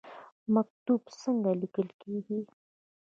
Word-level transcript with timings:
مکتوب 0.53 1.01
څنګه 1.21 1.51
لیکل 1.61 1.87
کیږي؟ 2.01 2.39